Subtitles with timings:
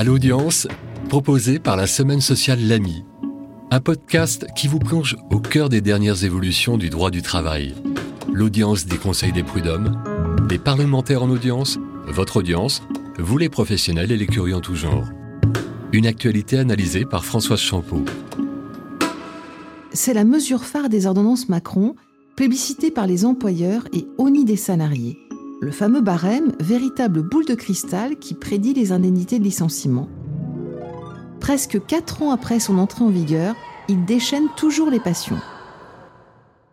[0.00, 0.66] À l'audience,
[1.10, 3.04] proposé par la Semaine sociale L'AMI,
[3.70, 7.74] un podcast qui vous plonge au cœur des dernières évolutions du droit du travail.
[8.32, 10.02] L'audience des conseils des prud'hommes,
[10.48, 12.82] des parlementaires en audience, votre audience,
[13.18, 15.04] vous les professionnels et les curieux en tout genre.
[15.92, 18.02] Une actualité analysée par Françoise Champeau.
[19.92, 21.94] C'est la mesure phare des ordonnances Macron,
[22.36, 25.18] plébiscitée par les employeurs et honnie des salariés.
[25.62, 30.08] Le fameux barème, véritable boule de cristal qui prédit les indemnités de licenciement.
[31.38, 33.54] Presque quatre ans après son entrée en vigueur,
[33.86, 35.38] il déchaîne toujours les passions.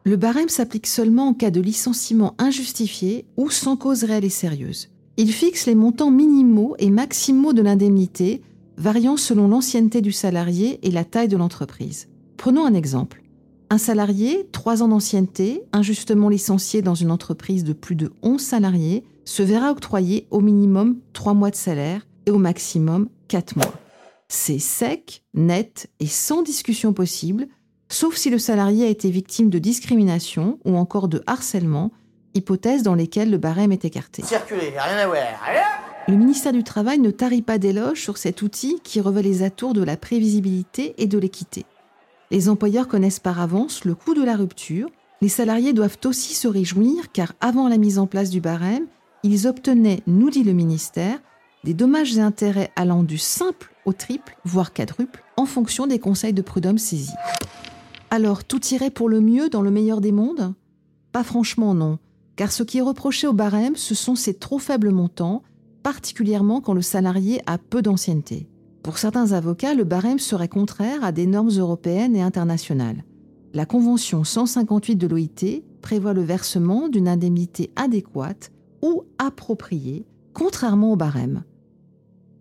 [0.06, 4.88] Le barème s'applique seulement en cas de licenciement injustifié ou sans cause réelle et sérieuse.
[5.18, 8.42] Il fixe les montants minimaux et maximaux de l'indemnité,
[8.78, 12.08] variant selon l'ancienneté du salarié et la taille de l'entreprise.
[12.38, 13.22] Prenons un exemple.
[13.70, 19.04] Un salarié, 3 ans d'ancienneté, injustement licencié dans une entreprise de plus de 11 salariés,
[19.26, 23.74] se verra octroyer au minimum 3 mois de salaire et au maximum 4 mois.
[24.30, 27.48] C'est sec, net et sans discussion possible,
[27.90, 31.92] sauf si le salarié a été victime de discrimination ou encore de harcèlement,
[32.36, 34.24] hypothèses dans lesquelles le barème est écarté.
[34.24, 35.18] Circuler, rien à voir.
[36.08, 39.74] Le ministère du Travail ne tarit pas d'éloges sur cet outil qui revêt les atours
[39.74, 41.66] de la prévisibilité et de l'équité.
[42.30, 44.90] Les employeurs connaissent par avance le coût de la rupture.
[45.22, 48.88] Les salariés doivent aussi se réjouir car avant la mise en place du barème,
[49.24, 51.20] ils obtenaient, nous dit le ministère,
[51.64, 56.34] des dommages et intérêts allant du simple au triple, voire quadruple, en fonction des conseils
[56.34, 57.14] de prud'homme saisis.
[58.10, 60.54] Alors, tout irait pour le mieux dans le meilleur des mondes?
[61.12, 62.00] Pas franchement non,
[62.36, 65.44] car ce qui est reproché au barème, ce sont ses trop faibles montants,
[65.84, 68.48] particulièrement quand le salarié a peu d'ancienneté.
[68.84, 73.04] Pour certains avocats, le barème serait contraire à des normes européennes et internationales.
[73.54, 80.96] La Convention 158 de l'OIT prévoit le versement d'une indemnité adéquate ou appropriée, contrairement au
[80.96, 81.44] barème.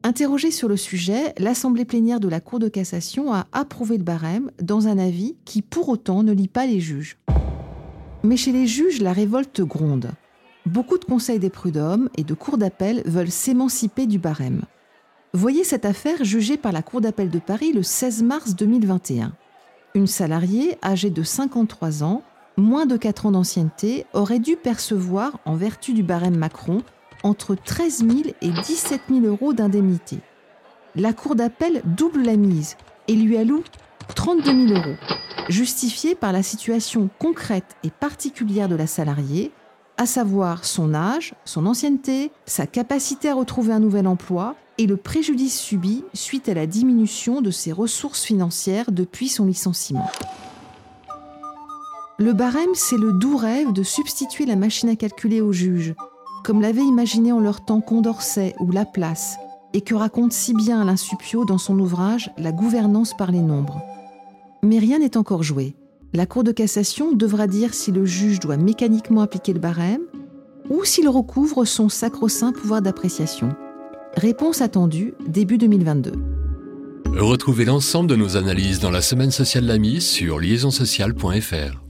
[0.02, 4.50] Interrogée sur le sujet, l'Assemblée plénière de la Cour de cassation a approuvé le barème
[4.62, 7.18] dans un avis qui pour autant ne lit pas les juges.
[8.22, 10.10] Mais chez les juges, la révolte gronde.
[10.64, 14.62] Beaucoup de conseils des prud'hommes et de cours d'appel veulent s'émanciper du barème.
[15.36, 19.34] Voyez cette affaire jugée par la Cour d'appel de Paris le 16 mars 2021.
[19.94, 22.22] Une salariée âgée de 53 ans,
[22.56, 26.80] moins de 4 ans d'ancienneté, aurait dû percevoir, en vertu du barème Macron,
[27.22, 30.20] entre 13 000 et 17 000 euros d'indemnité.
[30.94, 33.64] La Cour d'appel double la mise et lui alloue
[34.14, 34.96] 32 000 euros,
[35.50, 39.52] justifiée par la situation concrète et particulière de la salariée,
[39.98, 44.96] à savoir son âge, son ancienneté, sa capacité à retrouver un nouvel emploi et le
[44.96, 50.08] préjudice subi suite à la diminution de ses ressources financières depuis son licenciement.
[52.18, 55.94] Le barème, c'est le doux rêve de substituer la machine à calculer au juge,
[56.44, 59.36] comme l'avait imaginé en leur temps Condorcet ou Laplace,
[59.74, 60.94] et que raconte si bien Alain
[61.46, 63.82] dans son ouvrage La gouvernance par les nombres.
[64.62, 65.76] Mais rien n'est encore joué.
[66.14, 70.02] La Cour de cassation devra dire si le juge doit mécaniquement appliquer le barème
[70.70, 73.54] ou s'il recouvre son sacro-saint pouvoir d'appréciation.
[74.16, 76.12] Réponse attendue début 2022.
[77.18, 81.85] Retrouvez l'ensemble de nos analyses dans la semaine sociale L'Ami sur liaisonsociale.fr.